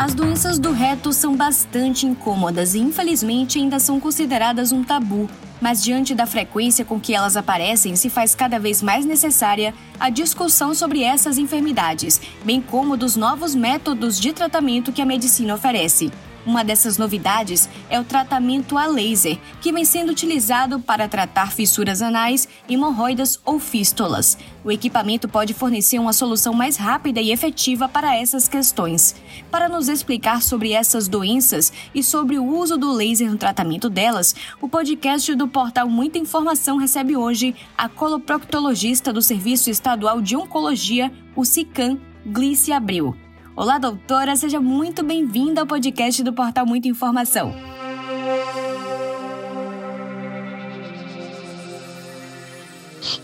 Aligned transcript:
As 0.00 0.14
doenças 0.14 0.58
do 0.58 0.72
reto 0.72 1.12
são 1.12 1.36
bastante 1.36 2.06
incômodas 2.06 2.72
e, 2.72 2.78
infelizmente, 2.78 3.58
ainda 3.58 3.78
são 3.78 4.00
consideradas 4.00 4.72
um 4.72 4.82
tabu. 4.82 5.28
Mas, 5.60 5.84
diante 5.84 6.14
da 6.14 6.24
frequência 6.24 6.86
com 6.86 6.98
que 6.98 7.14
elas 7.14 7.36
aparecem, 7.36 7.94
se 7.94 8.08
faz 8.08 8.34
cada 8.34 8.58
vez 8.58 8.80
mais 8.80 9.04
necessária 9.04 9.74
a 10.00 10.08
discussão 10.08 10.72
sobre 10.72 11.02
essas 11.02 11.36
enfermidades, 11.36 12.18
bem 12.42 12.62
como 12.62 12.96
dos 12.96 13.14
novos 13.14 13.54
métodos 13.54 14.18
de 14.18 14.32
tratamento 14.32 14.90
que 14.90 15.02
a 15.02 15.04
medicina 15.04 15.54
oferece. 15.54 16.10
Uma 16.44 16.64
dessas 16.64 16.96
novidades 16.96 17.68
é 17.90 18.00
o 18.00 18.04
tratamento 18.04 18.78
a 18.78 18.86
laser, 18.86 19.38
que 19.60 19.72
vem 19.72 19.84
sendo 19.84 20.10
utilizado 20.10 20.80
para 20.80 21.06
tratar 21.06 21.52
fissuras 21.52 22.00
anais, 22.00 22.48
hemorroidas 22.68 23.38
ou 23.44 23.58
fístulas. 23.58 24.38
O 24.64 24.70
equipamento 24.70 25.28
pode 25.28 25.52
fornecer 25.52 25.98
uma 25.98 26.12
solução 26.12 26.54
mais 26.54 26.76
rápida 26.76 27.20
e 27.20 27.30
efetiva 27.30 27.88
para 27.88 28.16
essas 28.16 28.48
questões. 28.48 29.14
Para 29.50 29.68
nos 29.68 29.88
explicar 29.88 30.40
sobre 30.42 30.72
essas 30.72 31.08
doenças 31.08 31.72
e 31.94 32.02
sobre 32.02 32.38
o 32.38 32.44
uso 32.44 32.78
do 32.78 32.90
laser 32.90 33.30
no 33.30 33.36
tratamento 33.36 33.90
delas, 33.90 34.34
o 34.60 34.68
podcast 34.68 35.34
do 35.34 35.46
portal 35.46 35.88
Muita 35.88 36.18
Informação 36.18 36.78
recebe 36.78 37.16
hoje 37.16 37.54
a 37.76 37.88
coloproctologista 37.88 39.12
do 39.12 39.20
Serviço 39.20 39.68
Estadual 39.68 40.22
de 40.22 40.36
Oncologia, 40.36 41.12
o 41.36 41.44
SICAM, 41.44 41.98
Glícia 42.24 42.76
Abreu. 42.76 43.14
Olá, 43.60 43.76
doutora, 43.76 44.34
seja 44.36 44.58
muito 44.58 45.02
bem-vinda 45.02 45.60
ao 45.60 45.66
podcast 45.66 46.22
do 46.22 46.32
Portal 46.32 46.64
Muita 46.64 46.88
Informação. 46.88 47.54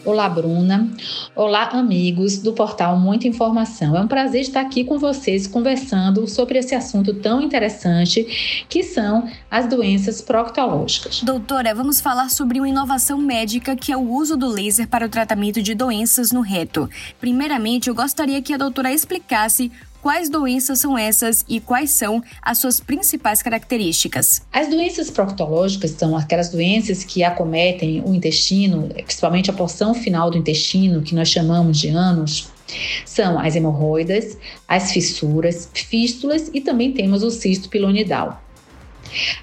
Olá, 0.04 0.28
Bruna. 0.28 0.90
Olá, 1.34 1.70
amigos 1.70 2.36
do 2.36 2.52
portal 2.52 2.98
Muita 2.98 3.26
Informação. 3.26 3.96
É 3.96 4.00
um 4.02 4.06
prazer 4.06 4.42
estar 4.42 4.60
aqui 4.60 4.84
com 4.84 4.98
vocês 4.98 5.46
conversando 5.46 6.28
sobre 6.28 6.58
esse 6.58 6.74
assunto 6.74 7.14
tão 7.14 7.40
interessante 7.40 8.66
que 8.68 8.82
são 8.82 9.26
as 9.50 9.66
doenças 9.66 10.20
proctológicas. 10.20 11.22
Doutora, 11.22 11.74
vamos 11.74 11.98
falar 11.98 12.28
sobre 12.28 12.60
uma 12.60 12.68
inovação 12.68 13.16
médica 13.16 13.74
que 13.74 13.90
é 13.90 13.96
o 13.96 14.06
uso 14.06 14.36
do 14.36 14.48
laser 14.48 14.86
para 14.86 15.06
o 15.06 15.08
tratamento 15.08 15.62
de 15.62 15.74
doenças 15.74 16.30
no 16.30 16.42
reto. 16.42 16.90
Primeiramente, 17.18 17.88
eu 17.88 17.94
gostaria 17.94 18.42
que 18.42 18.52
a 18.52 18.58
doutora 18.58 18.92
explicasse 18.92 19.72
Quais 20.06 20.28
doenças 20.28 20.78
são 20.78 20.96
essas 20.96 21.44
e 21.48 21.58
quais 21.58 21.90
são 21.90 22.22
as 22.40 22.58
suas 22.58 22.78
principais 22.78 23.42
características? 23.42 24.40
As 24.52 24.68
doenças 24.68 25.10
proctológicas 25.10 25.90
são 25.98 26.16
aquelas 26.16 26.48
doenças 26.48 27.02
que 27.02 27.24
acometem 27.24 28.00
o 28.06 28.14
intestino, 28.14 28.88
principalmente 29.04 29.50
a 29.50 29.52
porção 29.52 29.92
final 29.94 30.30
do 30.30 30.38
intestino, 30.38 31.02
que 31.02 31.12
nós 31.12 31.28
chamamos 31.28 31.80
de 31.80 31.88
ânus. 31.88 32.48
São 33.04 33.36
as 33.36 33.56
hemorroidas, 33.56 34.38
as 34.68 34.92
fissuras, 34.92 35.68
fístulas 35.74 36.52
e 36.54 36.60
também 36.60 36.92
temos 36.92 37.24
o 37.24 37.30
cisto 37.32 37.68
pilonidal. 37.68 38.40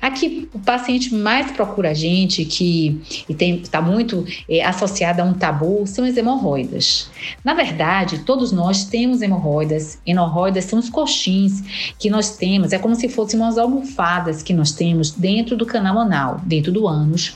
Aqui, 0.01 0.49
o 0.53 0.59
paciente 0.59 1.13
mais 1.13 1.51
procura 1.51 1.91
a 1.91 1.93
gente, 1.93 2.45
que 2.45 3.01
está 3.29 3.81
muito 3.81 4.25
é, 4.49 4.63
associado 4.63 5.21
a 5.21 5.25
um 5.25 5.33
tabu, 5.33 5.85
são 5.85 6.05
as 6.05 6.17
hemorroidas. 6.17 7.09
Na 7.43 7.53
verdade, 7.53 8.19
todos 8.19 8.51
nós 8.51 8.85
temos 8.85 9.21
hemorroidas. 9.21 9.99
Hemorroidas 10.05 10.65
são 10.65 10.79
os 10.79 10.89
coxins 10.89 11.93
que 11.99 12.09
nós 12.09 12.37
temos, 12.37 12.73
é 12.73 12.79
como 12.79 12.95
se 12.95 13.09
fossem 13.09 13.39
umas 13.39 13.57
almofadas 13.57 14.43
que 14.43 14.53
nós 14.53 14.71
temos 14.71 15.11
dentro 15.11 15.55
do 15.55 15.65
canal 15.65 15.99
anal, 15.99 16.41
dentro 16.43 16.71
do 16.71 16.87
ânus. 16.87 17.35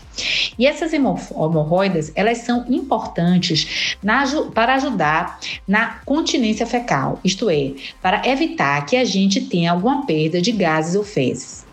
E 0.58 0.66
essas 0.66 0.94
hemorroidas, 0.94 2.12
elas 2.16 2.39
são 2.39 2.66
importantes 2.69 3.95
na, 4.02 4.25
para 4.53 4.75
ajudar 4.75 5.39
na 5.67 6.00
continência 6.06 6.66
fecal, 6.66 7.19
isto 7.23 7.50
é, 7.50 7.73
para 8.02 8.28
evitar 8.28 8.86
que 8.86 8.95
a 8.95 9.06
gente 9.06 9.41
tenha 9.41 9.72
alguma 9.72 10.06
perda 10.06 10.41
de 10.41 10.52
gases 10.52 10.95
ou 10.95 11.03
fezes. 11.03 11.67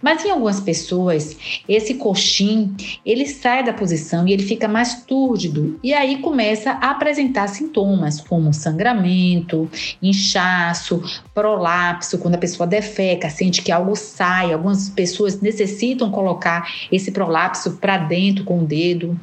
Mas 0.00 0.24
em 0.24 0.30
algumas 0.30 0.60
pessoas, 0.60 1.36
esse 1.68 1.94
coxim, 1.94 2.74
ele 3.04 3.26
sai 3.26 3.64
da 3.64 3.72
posição 3.72 4.26
e 4.26 4.32
ele 4.32 4.42
fica 4.42 4.68
mais 4.68 5.02
túrgido 5.04 5.78
e 5.82 5.92
aí 5.92 6.18
começa 6.18 6.72
a 6.72 6.90
apresentar 6.90 7.48
sintomas 7.48 8.20
como 8.20 8.52
sangramento, 8.52 9.70
inchaço, 10.02 11.02
prolapso, 11.34 12.18
quando 12.18 12.34
a 12.34 12.38
pessoa 12.38 12.66
defeca, 12.66 13.30
sente 13.30 13.62
que 13.62 13.72
algo 13.72 13.96
sai, 13.96 14.52
algumas 14.52 14.88
pessoas 14.88 15.40
necessitam 15.40 16.10
colocar 16.10 16.68
esse 16.90 17.10
prolapso 17.10 17.72
para 17.72 17.98
dentro 17.98 18.44
com 18.44 18.60
o 18.60 18.66
dedo, 18.66 19.18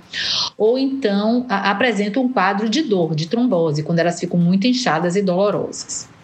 ou 0.58 0.78
então 0.78 1.46
apresenta 1.50 2.20
um 2.20 2.32
quadro 2.32 2.70
de 2.70 2.82
dor, 2.82 3.16
de 3.16 3.28
trombose, 3.28 3.84
quando 3.84 4.00
elas 4.00 4.20
ficam 4.20 4.40
muito 4.40 4.68
inchadas 4.68 5.16
e 5.16 5.22
dolorosas. 5.22 6.17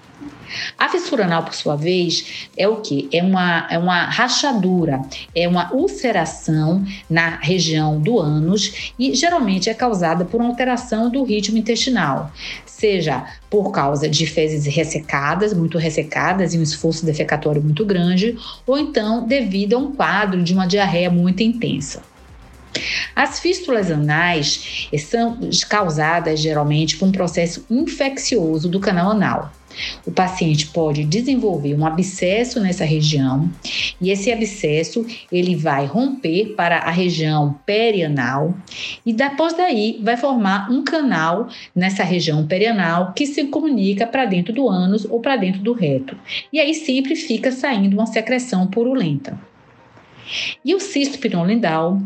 A 0.77 0.89
fissura 0.89 1.25
anal, 1.25 1.43
por 1.43 1.53
sua 1.53 1.75
vez, 1.75 2.49
é 2.55 2.67
o 2.67 2.77
que? 2.77 3.09
É 3.11 3.23
uma, 3.23 3.67
é 3.69 3.77
uma 3.77 4.05
rachadura, 4.05 5.01
é 5.35 5.47
uma 5.47 5.73
ulceração 5.73 6.85
na 7.09 7.37
região 7.37 7.99
do 7.99 8.19
ânus 8.19 8.93
e 8.97 9.15
geralmente 9.15 9.69
é 9.69 9.73
causada 9.73 10.25
por 10.25 10.39
uma 10.39 10.49
alteração 10.49 11.09
do 11.09 11.23
ritmo 11.23 11.57
intestinal, 11.57 12.31
seja 12.65 13.25
por 13.49 13.71
causa 13.71 14.07
de 14.09 14.25
fezes 14.27 14.65
ressecadas, 14.65 15.53
muito 15.53 15.77
ressecadas 15.77 16.53
e 16.53 16.59
um 16.59 16.63
esforço 16.63 17.05
defecatório 17.05 17.61
muito 17.61 17.85
grande, 17.85 18.37
ou 18.65 18.77
então 18.77 19.25
devido 19.25 19.73
a 19.73 19.79
um 19.79 19.91
quadro 19.93 20.43
de 20.43 20.53
uma 20.53 20.67
diarreia 20.67 21.09
muito 21.09 21.41
intensa. 21.41 22.01
As 23.15 23.39
fístulas 23.39 23.91
anais 23.91 24.89
são 24.97 25.37
causadas 25.69 26.39
geralmente 26.39 26.97
por 26.97 27.07
um 27.07 27.11
processo 27.11 27.65
infeccioso 27.69 28.67
do 28.67 28.79
canal 28.79 29.11
anal. 29.11 29.51
O 30.05 30.11
paciente 30.11 30.67
pode 30.67 31.03
desenvolver 31.03 31.73
um 31.75 31.85
abscesso 31.85 32.59
nessa 32.59 32.85
região 32.85 33.49
e 33.99 34.09
esse 34.09 34.31
abscesso 34.31 35.05
ele 35.31 35.55
vai 35.55 35.85
romper 35.85 36.53
para 36.55 36.79
a 36.79 36.91
região 36.91 37.59
perianal 37.65 38.53
e 39.05 39.13
depois 39.13 39.53
daí 39.53 39.99
vai 40.01 40.17
formar 40.17 40.71
um 40.71 40.83
canal 40.83 41.47
nessa 41.75 42.03
região 42.03 42.45
perianal 42.45 43.13
que 43.13 43.25
se 43.25 43.45
comunica 43.45 44.05
para 44.05 44.25
dentro 44.25 44.53
do 44.53 44.67
ânus 44.67 45.05
ou 45.05 45.19
para 45.19 45.35
dentro 45.35 45.61
do 45.61 45.73
reto. 45.73 46.17
E 46.51 46.59
aí 46.59 46.73
sempre 46.73 47.15
fica 47.15 47.51
saindo 47.51 47.93
uma 47.93 48.05
secreção 48.05 48.67
purulenta. 48.67 49.52
E 50.63 50.73
o 50.73 50.79
cisto 50.79 51.17
piramidal 51.19 51.99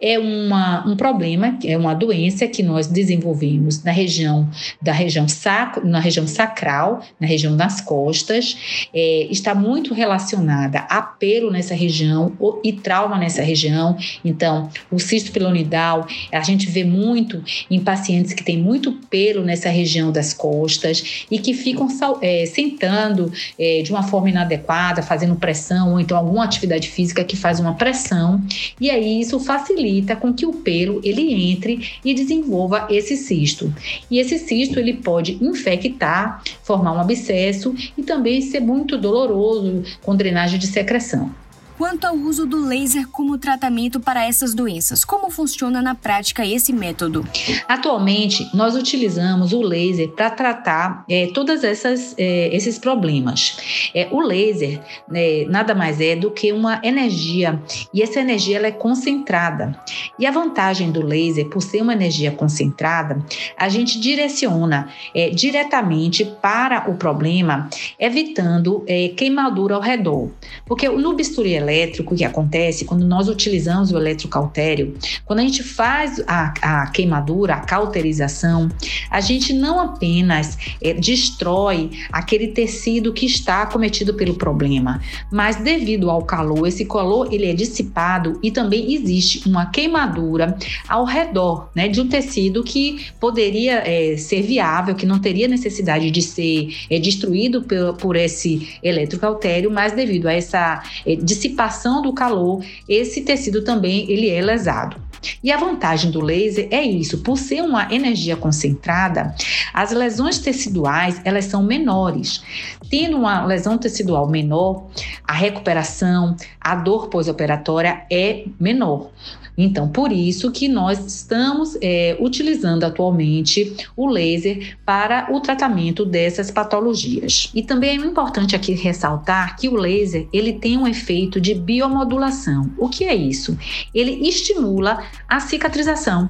é 0.00 0.18
uma, 0.18 0.86
um 0.86 0.96
problema, 0.96 1.58
é 1.64 1.76
uma 1.76 1.94
doença 1.94 2.46
que 2.46 2.62
nós 2.62 2.86
desenvolvemos 2.86 3.82
na 3.82 3.92
região 3.92 4.48
da 4.80 4.92
região 4.92 5.28
sacro, 5.28 5.86
na 5.86 6.00
região 6.00 6.26
sacral, 6.26 7.02
na 7.20 7.26
região 7.26 7.56
das 7.56 7.80
costas, 7.80 8.86
é, 8.92 9.26
está 9.30 9.54
muito 9.54 9.94
relacionada 9.94 10.80
a 10.80 11.02
pelo 11.02 11.50
nessa 11.50 11.74
região 11.74 12.32
e 12.64 12.72
trauma 12.72 13.18
nessa 13.18 13.42
região. 13.42 13.96
Então, 14.24 14.68
o 14.90 14.98
cisto 14.98 15.32
pilonidal 15.32 16.06
a 16.30 16.40
gente 16.40 16.66
vê 16.68 16.84
muito 16.84 17.42
em 17.70 17.80
pacientes 17.80 18.32
que 18.32 18.44
têm 18.44 18.58
muito 18.58 18.92
pelo 19.10 19.44
nessa 19.44 19.68
região 19.68 20.10
das 20.12 20.32
costas 20.32 21.24
e 21.30 21.38
que 21.38 21.54
ficam 21.54 21.88
é, 22.20 22.46
sentando 22.46 23.32
é, 23.58 23.82
de 23.82 23.90
uma 23.90 24.02
forma 24.02 24.30
inadequada, 24.30 25.02
fazendo 25.02 25.36
pressão 25.36 25.92
ou 25.92 26.00
então 26.00 26.16
alguma 26.16 26.44
atividade 26.44 26.88
física 26.88 27.24
que 27.24 27.36
faz 27.36 27.60
uma 27.62 27.74
pressão 27.74 28.42
e 28.80 28.90
aí 28.90 29.20
isso 29.20 29.40
facilita 29.40 30.14
com 30.16 30.32
que 30.32 30.44
o 30.44 30.52
pelo 30.52 31.00
ele 31.02 31.32
entre 31.50 31.98
e 32.04 32.12
desenvolva 32.12 32.86
esse 32.90 33.16
cisto. 33.16 33.72
E 34.10 34.18
esse 34.18 34.38
cisto 34.38 34.78
ele 34.78 34.94
pode 34.94 35.38
infectar, 35.42 36.42
formar 36.62 36.92
um 36.92 37.00
abscesso 37.00 37.74
e 37.96 38.02
também 38.02 38.40
ser 38.40 38.60
muito 38.60 38.98
doloroso 38.98 39.82
com 40.02 40.14
drenagem 40.14 40.58
de 40.58 40.66
secreção. 40.66 41.41
Quanto 41.82 42.04
ao 42.04 42.14
uso 42.14 42.46
do 42.46 42.64
laser 42.64 43.08
como 43.08 43.36
tratamento 43.36 43.98
para 43.98 44.24
essas 44.24 44.54
doenças, 44.54 45.04
como 45.04 45.28
funciona 45.32 45.82
na 45.82 45.96
prática 45.96 46.46
esse 46.46 46.72
método? 46.72 47.26
Atualmente, 47.66 48.48
nós 48.54 48.76
utilizamos 48.76 49.52
o 49.52 49.60
laser 49.60 50.08
para 50.10 50.30
tratar 50.30 51.04
é, 51.10 51.26
todos 51.34 51.64
é, 51.64 52.54
esses 52.54 52.78
problemas. 52.78 53.90
É, 53.92 54.06
o 54.12 54.20
laser 54.20 54.80
né, 55.08 55.44
nada 55.48 55.74
mais 55.74 56.00
é 56.00 56.14
do 56.14 56.30
que 56.30 56.52
uma 56.52 56.80
energia 56.84 57.60
e 57.92 58.00
essa 58.00 58.20
energia 58.20 58.58
ela 58.58 58.68
é 58.68 58.72
concentrada. 58.72 59.76
E 60.16 60.24
a 60.24 60.30
vantagem 60.30 60.92
do 60.92 61.04
laser, 61.04 61.48
por 61.48 61.62
ser 61.62 61.82
uma 61.82 61.94
energia 61.94 62.30
concentrada, 62.30 63.20
a 63.58 63.68
gente 63.68 63.98
direciona 63.98 64.88
é, 65.12 65.30
diretamente 65.30 66.24
para 66.24 66.88
o 66.88 66.94
problema, 66.94 67.68
evitando 67.98 68.84
é, 68.86 69.08
queimadura 69.08 69.74
ao 69.74 69.80
redor. 69.80 70.30
Porque 70.64 70.88
no 70.88 71.12
bisturi 71.14 71.54
elétrico, 71.54 71.71
elétrico 71.72 72.14
que 72.14 72.24
acontece 72.24 72.84
quando 72.84 73.06
nós 73.06 73.28
utilizamos 73.28 73.90
o 73.90 73.96
eletrocautério, 73.96 74.94
quando 75.24 75.40
a 75.40 75.42
gente 75.42 75.62
faz 75.62 76.22
a, 76.26 76.52
a 76.60 76.86
queimadura, 76.88 77.54
a 77.54 77.60
cauterização, 77.60 78.68
a 79.10 79.20
gente 79.20 79.52
não 79.52 79.80
apenas 79.80 80.58
é, 80.80 80.92
destrói 80.92 81.90
aquele 82.12 82.48
tecido 82.48 83.12
que 83.12 83.26
está 83.26 83.64
cometido 83.66 84.14
pelo 84.14 84.34
problema, 84.34 85.00
mas 85.30 85.56
devido 85.56 86.10
ao 86.10 86.22
calor, 86.22 86.66
esse 86.66 86.84
calor 86.84 87.32
ele 87.32 87.46
é 87.46 87.54
dissipado 87.54 88.38
e 88.42 88.50
também 88.50 88.92
existe 88.92 89.48
uma 89.48 89.66
queimadura 89.66 90.56
ao 90.88 91.04
redor 91.04 91.70
né, 91.74 91.88
de 91.88 92.00
um 92.00 92.08
tecido 92.08 92.62
que 92.62 93.06
poderia 93.18 93.82
é, 93.86 94.16
ser 94.16 94.42
viável, 94.42 94.94
que 94.94 95.06
não 95.06 95.18
teria 95.18 95.48
necessidade 95.48 96.10
de 96.10 96.22
ser 96.22 96.68
é, 96.90 96.98
destruído 96.98 97.62
por, 97.62 97.94
por 97.94 98.16
esse 98.16 98.76
eletrocautério, 98.82 99.70
mas 99.70 99.92
devido 99.92 100.26
a 100.26 100.32
essa 100.32 100.82
é, 101.06 101.16
dissipação 101.16 101.61
do 102.02 102.12
calor, 102.12 102.64
esse 102.88 103.22
tecido 103.22 103.62
também 103.62 104.10
ele 104.10 104.28
é 104.28 104.40
lesado. 104.40 104.96
E 105.42 105.52
a 105.52 105.56
vantagem 105.56 106.10
do 106.10 106.20
laser 106.20 106.68
é 106.70 106.82
isso, 106.82 107.18
por 107.18 107.38
ser 107.38 107.62
uma 107.62 107.92
energia 107.92 108.36
concentrada, 108.36 109.34
as 109.72 109.92
lesões 109.92 110.38
teciduais, 110.38 111.20
elas 111.24 111.44
são 111.44 111.62
menores. 111.62 112.42
Tendo 112.90 113.16
uma 113.16 113.44
lesão 113.44 113.78
tecidual 113.78 114.28
menor, 114.28 114.88
a 115.24 115.32
recuperação, 115.32 116.36
a 116.60 116.74
dor 116.74 117.08
pós-operatória 117.08 118.04
é 118.10 118.44
menor. 118.58 119.10
Então, 119.56 119.88
por 119.88 120.12
isso 120.12 120.50
que 120.50 120.68
nós 120.68 121.04
estamos 121.04 121.76
é, 121.80 122.16
utilizando 122.20 122.84
atualmente 122.84 123.74
o 123.96 124.06
laser 124.06 124.76
para 124.84 125.28
o 125.30 125.40
tratamento 125.40 126.04
dessas 126.04 126.50
patologias. 126.50 127.50
E 127.54 127.62
também 127.62 127.90
é 127.90 127.94
importante 127.94 128.56
aqui 128.56 128.72
ressaltar 128.72 129.56
que 129.56 129.68
o 129.68 129.74
laser 129.74 130.26
ele 130.32 130.54
tem 130.54 130.76
um 130.76 130.86
efeito 130.86 131.40
de 131.40 131.54
biomodulação. 131.54 132.70
O 132.78 132.88
que 132.88 133.04
é 133.04 133.14
isso? 133.14 133.56
Ele 133.94 134.28
estimula 134.28 135.02
a 135.28 135.40
cicatrização. 135.40 136.28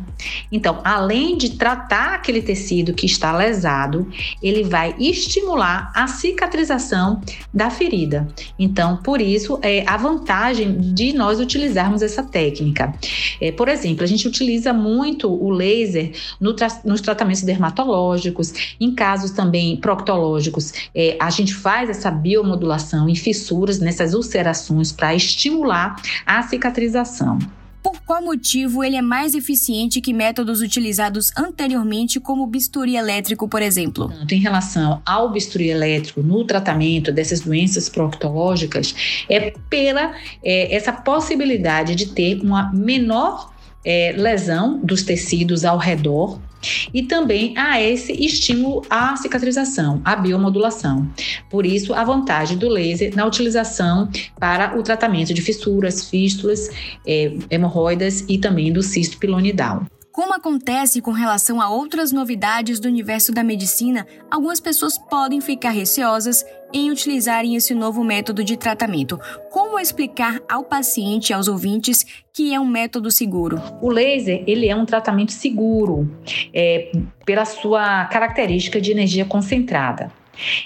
Então, 0.50 0.80
além 0.84 1.36
de 1.36 1.50
tratar 1.50 2.14
aquele 2.14 2.42
tecido 2.42 2.92
que 2.92 3.06
está 3.06 3.36
lesado, 3.36 4.08
ele 4.42 4.64
vai 4.64 4.94
estimular 4.98 5.92
a 5.94 6.06
cicatrização 6.06 7.20
da 7.52 7.70
ferida. 7.70 8.28
Então, 8.58 8.96
por 8.96 9.20
isso 9.20 9.58
é 9.62 9.84
a 9.86 9.96
vantagem 9.96 10.92
de 10.92 11.12
nós 11.12 11.40
utilizarmos 11.40 12.02
essa 12.02 12.22
técnica. 12.22 12.92
É, 13.40 13.52
por 13.52 13.68
exemplo, 13.68 14.04
a 14.04 14.06
gente 14.06 14.26
utiliza 14.26 14.72
muito 14.72 15.32
o 15.32 15.50
laser 15.50 16.12
no 16.40 16.54
tra 16.54 16.68
nos 16.84 17.00
tratamentos 17.00 17.42
dermatológicos, 17.42 18.76
em 18.80 18.94
casos 18.94 19.30
também 19.30 19.76
proctológicos, 19.76 20.72
é, 20.94 21.16
a 21.20 21.30
gente 21.30 21.54
faz 21.54 21.90
essa 21.90 22.10
biomodulação 22.10 23.08
em 23.08 23.14
fissuras, 23.14 23.78
nessas 23.78 24.14
ulcerações, 24.14 24.92
para 24.92 25.14
estimular 25.14 25.96
a 26.26 26.42
cicatrização. 26.42 27.38
Por 27.82 28.00
qual 28.02 28.22
motivo 28.22 28.84
ele 28.84 28.96
é 28.96 29.02
mais 29.02 29.34
eficiente 29.34 30.00
que 30.00 30.12
métodos 30.12 30.60
utilizados 30.60 31.32
anteriormente, 31.36 32.20
como 32.20 32.46
bisturi 32.46 32.96
elétrico, 32.96 33.48
por 33.48 33.60
exemplo? 33.60 34.12
Em 34.30 34.38
relação 34.38 35.02
ao 35.04 35.30
bisturi 35.30 35.68
elétrico 35.68 36.22
no 36.22 36.44
tratamento 36.44 37.10
dessas 37.10 37.40
doenças 37.40 37.88
proctológicas, 37.88 39.24
é 39.28 39.52
pela 39.68 40.14
é, 40.44 40.74
essa 40.74 40.92
possibilidade 40.92 41.94
de 41.94 42.06
ter 42.06 42.40
uma 42.40 42.72
menor 42.72 43.52
é, 43.84 44.14
lesão 44.16 44.78
dos 44.82 45.02
tecidos 45.02 45.64
ao 45.64 45.76
redor 45.76 46.38
e 46.92 47.02
também 47.02 47.56
a 47.56 47.80
esse 47.80 48.12
estímulo 48.12 48.82
à 48.88 49.16
cicatrização, 49.16 50.00
à 50.04 50.16
biomodulação. 50.16 51.08
Por 51.50 51.66
isso, 51.66 51.94
a 51.94 52.04
vantagem 52.04 52.56
do 52.56 52.68
laser 52.68 53.14
na 53.14 53.26
utilização 53.26 54.08
para 54.38 54.78
o 54.78 54.82
tratamento 54.82 55.34
de 55.34 55.42
fissuras, 55.42 56.08
fístulas, 56.08 56.70
é, 57.06 57.32
hemorroidas 57.50 58.24
e 58.28 58.38
também 58.38 58.72
do 58.72 58.82
cisto 58.82 59.18
pilonidal. 59.18 59.84
Como 60.12 60.34
acontece 60.34 61.00
com 61.00 61.10
relação 61.10 61.58
a 61.58 61.70
outras 61.70 62.12
novidades 62.12 62.78
do 62.78 62.86
universo 62.86 63.32
da 63.32 63.42
medicina, 63.42 64.06
algumas 64.30 64.60
pessoas 64.60 64.98
podem 64.98 65.40
ficar 65.40 65.70
receosas 65.70 66.44
em 66.70 66.90
utilizarem 66.90 67.56
esse 67.56 67.74
novo 67.74 68.04
método 68.04 68.44
de 68.44 68.58
tratamento. 68.58 69.18
Como 69.50 69.80
explicar 69.80 70.38
ao 70.46 70.64
paciente 70.64 71.32
aos 71.32 71.48
ouvintes 71.48 72.04
que 72.30 72.52
é 72.52 72.60
um 72.60 72.66
método 72.66 73.10
seguro? 73.10 73.58
O 73.80 73.88
laser 73.88 74.44
ele 74.46 74.68
é 74.68 74.76
um 74.76 74.84
tratamento 74.84 75.32
seguro 75.32 76.10
é, 76.52 76.92
pela 77.24 77.46
sua 77.46 78.04
característica 78.04 78.78
de 78.82 78.90
energia 78.90 79.24
concentrada. 79.24 80.12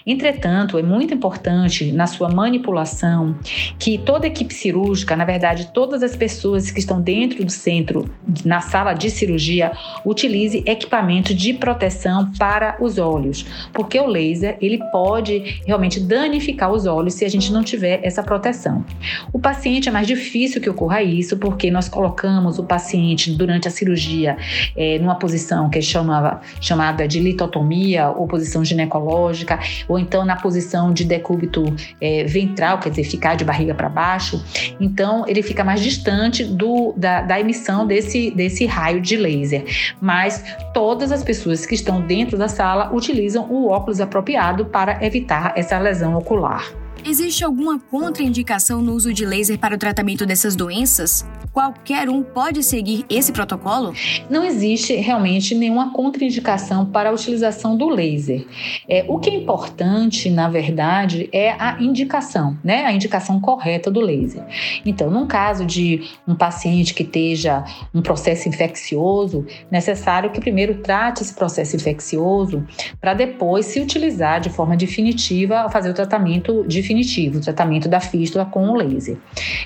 Entretanto, 0.06 0.78
é 0.78 0.82
muito 0.82 1.12
importante 1.12 1.90
na 1.92 2.06
sua 2.06 2.28
manipulação 2.28 3.36
que 3.78 3.98
toda 3.98 4.26
equipe 4.26 4.54
cirúrgica, 4.54 5.16
na 5.16 5.24
verdade, 5.24 5.70
todas 5.72 6.02
as 6.02 6.16
pessoas 6.16 6.70
que 6.70 6.78
estão 6.78 7.00
dentro 7.00 7.44
do 7.44 7.50
centro, 7.50 8.08
na 8.44 8.60
sala 8.60 8.94
de 8.94 9.10
cirurgia, 9.10 9.72
utilize 10.04 10.62
equipamento 10.66 11.34
de 11.34 11.52
proteção 11.52 12.30
para 12.38 12.76
os 12.80 12.98
olhos, 12.98 13.44
porque 13.72 13.98
o 13.98 14.06
laser 14.06 14.56
ele 14.60 14.78
pode 14.92 15.60
realmente 15.66 16.00
danificar 16.00 16.72
os 16.72 16.86
olhos 16.86 17.14
se 17.14 17.24
a 17.24 17.28
gente 17.28 17.52
não 17.52 17.62
tiver 17.62 18.00
essa 18.02 18.22
proteção. 18.22 18.84
O 19.32 19.38
paciente 19.38 19.88
é 19.88 19.92
mais 19.92 20.06
difícil 20.06 20.60
que 20.60 20.70
ocorra 20.70 21.02
isso, 21.02 21.36
porque 21.36 21.70
nós 21.70 21.88
colocamos 21.88 22.58
o 22.58 22.64
paciente 22.64 23.32
durante 23.32 23.66
a 23.66 23.70
cirurgia 23.70 24.36
é, 24.76 24.98
numa 24.98 25.16
posição 25.16 25.68
que 25.68 25.78
é 25.78 25.82
chamava, 25.82 26.40
chamada 26.60 27.06
de 27.08 27.18
litotomia 27.20 28.08
ou 28.10 28.26
posição 28.26 28.64
ginecológica 28.64 29.56
ou 29.88 29.99
então 29.99 30.25
na 30.25 30.37
posição 30.37 30.93
de 30.93 31.05
decúbito 31.05 31.64
é, 32.00 32.25
ventral, 32.25 32.79
quer 32.79 32.91
dizer, 32.91 33.05
ficar 33.05 33.35
de 33.35 33.44
barriga 33.44 33.75
para 33.75 33.88
baixo. 33.88 34.43
Então, 34.81 35.25
ele 35.26 35.43
fica 35.43 35.64
mais 35.64 35.81
distante 35.81 36.44
do, 36.44 36.94
da, 36.97 37.23
da 37.23 37.41
emissão 37.41 37.87
desse, 37.87 38.31
desse 38.31 38.67
raio 38.67 39.00
de 39.00 39.17
laser. 39.17 39.64
Mas 40.00 40.44
todas 40.73 41.12
as 41.12 41.23
pessoas 41.23 41.67
que 41.67 41.75
estão 41.75 42.00
dentro 42.00 42.38
da 42.38 42.49
sala 42.49 42.94
utilizam 42.94 43.47
o 43.50 43.69
óculos 43.69 44.00
apropriado 44.00 44.67
para 44.67 45.05
evitar 45.05 45.53
essa 45.56 45.79
lesão 45.79 46.17
ocular. 46.17 46.86
Existe 47.08 47.44
alguma 47.44 47.79
contraindicação 47.79 48.82
no 48.82 48.93
uso 48.93 49.12
de 49.12 49.25
laser 49.25 49.56
para 49.61 49.76
o 49.76 49.79
tratamento 49.79 50.26
dessas 50.26 50.56
doenças? 50.56 51.25
Qualquer 51.53 52.11
um 52.11 52.20
pode 52.20 52.64
seguir 52.64 53.06
esse 53.08 53.31
protocolo? 53.31 53.94
Não 54.29 54.44
existe 54.44 54.93
realmente 54.97 55.55
nenhuma 55.55 55.93
contraindicação 55.93 56.85
para 56.85 57.11
a 57.11 57.12
utilização 57.12 57.76
do 57.76 57.88
laser. 57.88 58.44
É, 58.88 59.05
o 59.08 59.20
que 59.20 59.31
é 59.31 59.35
importante, 59.35 60.29
na 60.29 60.49
verdade, 60.49 61.29
é 61.32 61.53
a 61.53 61.81
indicação, 61.81 62.58
né? 62.62 62.85
A 62.85 62.93
indicação 62.93 63.41
correta 63.41 63.88
do 63.88 64.00
laser. 64.00 64.44
Então, 64.85 65.09
num 65.09 65.29
caso 65.29 65.64
de 65.64 66.11
um 66.26 66.35
paciente 66.35 66.93
que 66.93 67.05
esteja 67.05 67.64
um 67.94 68.02
processo 68.02 68.49
infeccioso, 68.49 69.47
necessário 69.70 70.32
que 70.32 70.41
primeiro 70.41 70.82
trate 70.82 71.23
esse 71.23 71.32
processo 71.32 71.76
infeccioso 71.76 72.67
para 73.00 73.14
depois 73.14 73.67
se 73.67 73.81
utilizar 73.81 74.41
de 74.41 74.50
forma 74.50 74.76
definitiva 74.76 75.70
fazer 75.70 75.91
o 75.91 75.94
tratamento 75.94 76.64
definitivo 76.64 76.95
definitivo, 76.96 77.38
o 77.38 77.40
tratamento 77.40 77.88
da 77.88 78.00
fístula 78.00 78.46
com 78.46 78.69
o 78.70 78.75
laser. 78.75 79.16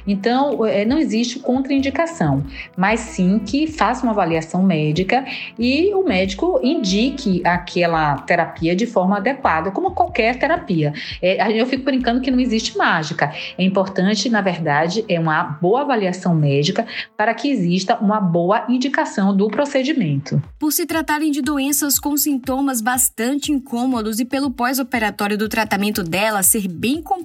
Então, 0.06 0.64
é, 0.66 0.84
não 0.84 0.98
existe 0.98 1.38
contraindicação, 1.38 2.44
mas 2.76 3.00
sim 3.00 3.38
que 3.38 3.66
faça 3.66 4.02
uma 4.02 4.12
avaliação 4.12 4.62
médica 4.62 5.24
e 5.58 5.94
o 5.94 6.04
médico 6.04 6.60
indique 6.62 7.42
aquela 7.44 8.16
terapia 8.18 8.74
de 8.74 8.86
forma 8.86 9.18
adequada, 9.18 9.70
como 9.70 9.92
qualquer 9.92 10.38
terapia. 10.38 10.92
É, 11.22 11.60
eu 11.60 11.66
fico 11.66 11.84
brincando 11.84 12.20
que 12.20 12.30
não 12.30 12.40
existe 12.40 12.76
mágica. 12.76 13.32
É 13.56 13.62
importante, 13.62 14.28
na 14.28 14.40
verdade, 14.40 15.04
é 15.08 15.18
uma 15.18 15.42
boa 15.42 15.82
avaliação 15.82 16.34
médica 16.34 16.86
para 17.16 17.34
que 17.34 17.48
exista 17.50 17.96
uma 17.96 18.20
boa 18.20 18.64
indicação 18.68 19.36
do 19.36 19.48
procedimento. 19.48 20.42
Por 20.58 20.72
se 20.72 20.86
tratarem 20.86 21.30
de 21.30 21.42
doenças 21.42 21.98
com 21.98 22.16
sintomas 22.16 22.80
bastante 22.80 23.52
incômodos 23.52 24.18
e 24.20 24.24
pelo 24.24 24.50
pós-operatório 24.50 25.36
do 25.36 25.48
tratamento 25.48 26.02
dela 26.02 26.42
ser 26.42 26.68
bem 26.68 27.02
complexo, 27.02 27.19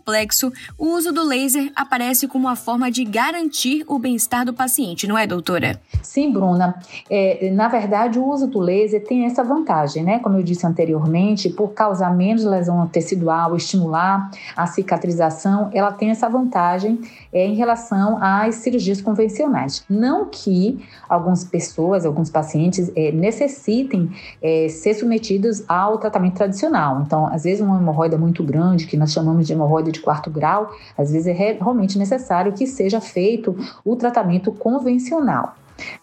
o 0.78 0.88
uso 0.88 1.12
do 1.12 1.24
laser 1.24 1.72
aparece 1.75 2.28
como 2.28 2.48
uma 2.48 2.56
forma 2.56 2.92
de 2.92 3.04
garantir 3.04 3.84
o 3.88 4.00
bem-estar 4.00 4.46
do 4.46 4.54
paciente, 4.54 5.08
não 5.08 5.18
é, 5.18 5.25
doutora? 5.28 5.80
Sim, 6.02 6.32
Bruna. 6.32 6.75
É, 7.10 7.50
na 7.52 7.68
verdade, 7.68 8.20
o 8.20 8.25
uso 8.25 8.48
do 8.48 8.60
laser 8.60 9.04
tem 9.04 9.25
essa 9.25 9.44
vantagem, 9.44 10.04
né? 10.04 10.20
Como 10.20 10.38
eu 10.38 10.44
disse 10.44 10.66
anteriormente, 10.66 11.50
por 11.50 11.70
causar 11.74 12.16
menos 12.16 12.44
lesão 12.44 12.88
tecidual, 12.88 13.56
estimular 13.56 14.30
a 14.56 14.68
cicatrização, 14.68 15.70
ela 15.74 15.92
tem 15.92 16.10
essa 16.10 16.30
vantagem 16.30 17.00
é, 17.34 17.46
em 17.46 17.56
relação 17.56 18.18
às 18.22 18.56
cirurgias 18.56 19.02
convencionais. 19.02 19.84
Não 19.90 20.25
que 20.25 20.84
algumas 21.10 21.44
pessoas, 21.44 22.06
alguns 22.06 22.30
pacientes 22.30 22.92
é, 22.96 23.12
necessitem 23.12 24.10
é, 24.42 24.68
ser 24.70 24.94
submetidos 24.94 25.64
ao 25.68 25.98
tratamento 25.98 26.36
tradicional. 26.36 27.02
Então, 27.06 27.28
às 27.28 27.44
vezes, 27.44 27.62
uma 27.62 27.78
hemorroida 27.78 28.18
muito 28.18 28.44
grande, 28.44 28.88
que 28.88 28.98
nós 28.98 29.12
chamamos 29.12 29.48
de 29.48 29.54
hemorroida 29.54 29.85
de 29.92 30.00
quarto 30.00 30.30
grau, 30.30 30.72
às 30.98 31.12
vezes 31.12 31.27
é 31.27 31.34
realmente 31.34 31.98
necessário 31.98 32.54
que 32.54 32.65
seja 32.68 33.01
feito 33.01 33.56
o 33.84 33.96
tratamento 33.96 34.51
convencional. 34.51 35.56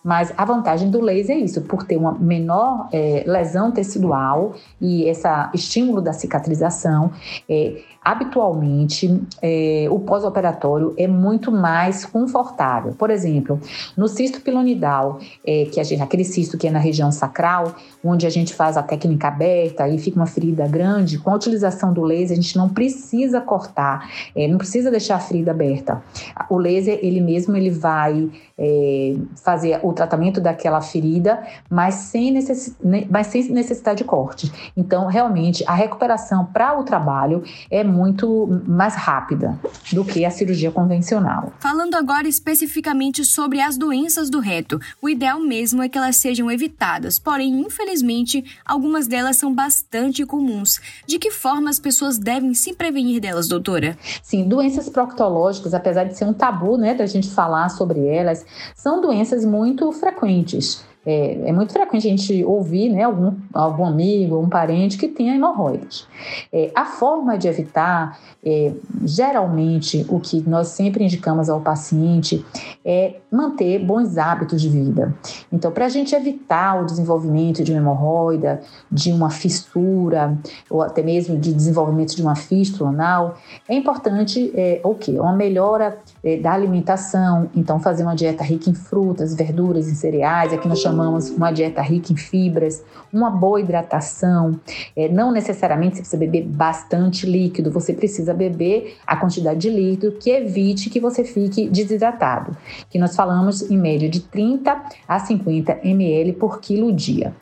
Mas 0.05 0.33
a 0.37 0.45
vantagem 0.45 0.91
do 0.91 1.01
laser 1.01 1.37
é 1.37 1.41
isso, 1.41 1.63
por 1.63 1.85
ter 1.85 1.97
uma 1.97 2.13
menor 2.13 2.89
é, 2.93 3.25
lesão 3.27 3.71
tecidual 3.71 4.55
e 4.81 5.05
esse 5.05 5.27
estímulo 5.55 6.01
da 6.01 6.13
cicatrização, 6.13 7.11
é, 7.49 7.81
habitualmente 8.05 9.21
é, 9.41 9.87
o 9.91 10.01
pós-operatório 10.01 10.95
é 10.97 11.07
muito 11.07 11.53
mais 11.53 12.05
confortável. 12.05 12.95
Por 12.99 13.11
exemplo, 13.11 13.61
no 13.97 14.09
cisto 14.09 14.41
pilonidal, 14.41 15.21
é, 15.47 15.67
que 15.67 15.79
a 15.79 15.85
gente, 15.85 16.03
aquele 16.03 16.25
cisto 16.25 16.59
que 16.59 16.67
é 16.67 16.71
na 16.71 16.79
região 16.79 17.13
sacral, 17.13 17.75
onde 18.05 18.27
a 18.27 18.31
gente 18.31 18.55
faz 18.55 18.77
a 18.77 18.83
técnica 18.83 19.29
aberta 19.29 19.89
e 19.89 19.99
fica 19.99 20.17
uma 20.17 20.27
ferida 20.27 20.67
grande, 20.67 21.19
com 21.19 21.31
a 21.31 21.35
utilização 21.35 21.93
do 21.93 22.03
laser 22.03 22.33
a 22.33 22.41
gente 22.41 22.57
não 22.57 22.69
precisa 22.69 23.41
cortar, 23.41 24.11
é, 24.35 24.49
não 24.49 24.59
precisa 24.59 24.91
deixar 24.91 25.17
a 25.17 25.21
ferida 25.21 25.53
aberta. 25.53 26.03
O 26.51 26.59
laser 26.59 26.99
ele 27.03 27.21
mesmo 27.21 27.57
ele 27.57 27.71
vai 27.71 28.31
é, 28.59 29.15
fazer 29.43 29.81
o 29.83 29.93
tratamento 29.93 30.41
daquela 30.41 30.81
ferida, 30.81 31.43
mas 31.69 31.95
sem, 31.95 32.31
necess, 32.31 32.77
mas 33.11 33.29
sem 33.29 33.49
necessidade 33.51 33.99
de 33.99 34.05
corte. 34.05 34.53
Então, 34.77 35.07
realmente, 35.07 35.65
a 35.67 35.75
recuperação 35.75 36.47
para 36.47 36.79
o 36.79 36.85
trabalho 36.85 37.43
é 37.71 37.83
muito 37.93 38.49
mais 38.67 38.95
rápida 38.95 39.59
do 39.93 40.05
que 40.05 40.25
a 40.25 40.31
cirurgia 40.31 40.71
convencional. 40.71 41.53
Falando 41.61 41.95
agora 41.95 42.27
especificamente 42.27 43.25
sobre 43.25 43.61
as 43.61 43.77
doenças 43.77 44.31
do 44.31 44.41
reto, 44.41 44.81
o 45.01 45.09
ideal 45.09 45.39
mesmo 45.39 45.83
é 45.83 45.89
que 45.89 45.99
elas 45.99 46.17
sejam 46.17 46.51
evitadas, 46.51 47.19
porém, 47.19 47.61
infelizmente, 47.61 48.45
algumas 48.65 49.07
delas 49.07 49.37
são 49.37 49.55
bastante 49.55 50.25
comuns. 50.25 50.81
De 51.07 51.19
que 51.19 51.31
forma 51.31 51.69
as 51.69 51.79
pessoas 51.79 52.19
devem 52.19 52.55
se 52.55 52.73
prevenir 52.73 53.21
delas, 53.21 53.47
doutora? 53.47 53.97
Sim, 54.23 54.49
doenças 54.49 54.89
proctológicas, 54.89 55.75
apesar 55.75 56.05
de 56.05 56.17
ser 56.17 56.25
um 56.25 56.33
tabu, 56.33 56.77
né, 56.77 56.95
da 56.95 57.07
gente 57.07 57.31
falar 57.31 57.69
sobre 57.69 58.07
elas, 58.07 58.45
são 58.75 59.01
doenças 59.01 59.45
muito 59.45 59.93
frequentes. 59.93 60.85
É, 61.05 61.49
é, 61.49 61.53
muito 61.53 61.73
frequente 61.73 62.07
a 62.07 62.11
gente 62.11 62.45
ouvir 62.45 62.89
né, 62.89 63.03
algum, 63.03 63.35
algum 63.53 63.85
amigo, 63.85 64.39
um 64.39 64.49
parente 64.49 64.97
que 64.97 65.09
tenha 65.09 65.35
hemorroidas. 65.35 66.07
É, 66.53 66.71
a 66.75 66.85
forma 66.85 67.37
de 67.37 67.49
evitar, 67.49 68.19
é, 68.45 68.73
geralmente, 69.05 70.07
o 70.09 70.21
que 70.21 70.49
nós 70.49 70.69
sempre 70.69 71.03
indicamos 71.03 71.51
ao 71.51 71.61
paciente 71.61 72.45
é 72.85 73.17
manter 73.31 73.85
bons 73.85 74.17
hábitos 74.17 74.63
de 74.63 74.69
vida. 74.69 75.13
Então, 75.53 75.73
para 75.73 75.87
a 75.87 75.89
gente 75.89 76.15
evitar 76.15 76.81
o 76.81 76.87
desenvolvimento 76.87 77.65
de 77.65 77.73
uma 77.73 77.81
hemorroida, 77.81 78.61
de 78.91 79.11
uma 79.11 79.31
fissura, 79.31 80.39
ou 80.71 80.83
até 80.83 81.03
mesmo 81.03 81.37
de 81.37 81.53
desenvolvimento 81.53 82.15
de 82.15 82.23
uma 82.23 82.37
fístula 82.37 82.91
anal, 82.91 83.35
é 83.69 83.75
importante 83.75 84.53
é, 84.55 84.81
o 84.85 84.95
quê? 84.95 85.19
Uma 85.19 85.33
melhora 85.33 85.99
é, 86.23 86.37
da 86.37 86.53
alimentação, 86.53 87.51
então 87.57 87.81
fazer 87.81 88.05
uma 88.05 88.15
dieta 88.15 88.45
rica 88.45 88.71
em 88.71 88.75
frutas, 88.75 89.35
verduras 89.35 89.89
e 89.89 89.97
cereais, 89.97 90.53
aqui 90.53 90.69
nós 90.69 90.79
chamamos 90.79 90.92
uma 90.93 91.51
dieta 91.51 91.81
rica 91.81 92.13
em 92.13 92.17
fibras, 92.17 92.85
uma 93.13 93.31
boa 93.31 93.61
hidratação, 93.61 94.59
é, 94.97 95.09
não 95.09 95.31
necessariamente 95.31 95.97
você 95.97 96.01
precisa 96.03 96.17
beber 96.17 96.45
bastante 96.45 97.27
líquido, 97.27 97.71
você 97.71 97.93
precisa 97.93 98.33
beber 98.33 98.97
a 99.07 99.17
quantidade 99.17 99.61
de 99.61 99.71
líquido 99.71 100.13
que 100.13 100.31
evite 100.31 100.89
que 100.89 101.01
você 101.01 101.25
fique 101.25 101.69
desidratado, 101.69 102.57
que 102.89 102.99
nós 102.99 103.15
falamos 103.15 103.71
em 103.71 103.77
média 103.77 104.09
de 104.09 104.21
30 104.21 104.83
a 105.07 105.19
50 105.19 105.81
ml 105.85 106.33
por 106.35 106.61
quilo 106.61 106.93
dia. 106.93 107.35